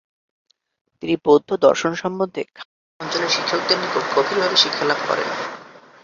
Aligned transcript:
তিনি 1.03 1.15
বৌদ্ধ 1.25 1.49
দর্শন 1.65 1.91
সম্বন্ধে 1.95 2.41
খাম্স 2.47 2.71
অঞ্চলের 2.99 3.31
শিক্ষকদের 3.31 3.77
নিকট 3.79 4.03
গভীরভাবে 4.11 4.57
শিক্ষালাভ 4.57 4.99
করেন। 5.05 5.29